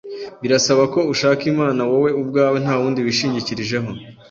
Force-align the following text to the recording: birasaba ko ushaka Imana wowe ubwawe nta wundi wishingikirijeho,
birasaba 0.41 0.83
ko 0.93 0.99
ushaka 1.13 1.41
Imana 1.53 1.81
wowe 1.89 2.09
ubwawe 2.21 2.57
nta 2.63 2.75
wundi 2.79 2.99
wishingikirijeho, 3.05 3.89